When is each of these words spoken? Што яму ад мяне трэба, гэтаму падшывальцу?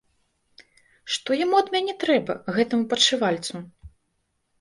Што 1.15 1.37
яму 1.39 1.55
ад 1.63 1.67
мяне 1.75 1.93
трэба, 2.05 2.33
гэтаму 2.55 2.87
падшывальцу? 2.95 3.55